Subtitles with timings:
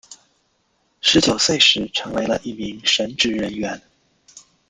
[0.99, 3.79] 十九岁时成为了一名神职人员。